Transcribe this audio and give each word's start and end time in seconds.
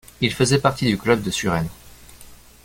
Il 0.19 0.33
faisait 0.33 0.57
partie 0.57 0.87
du 0.87 0.97
club 0.97 1.21
de 1.21 1.29
Suresnes. 1.29 1.69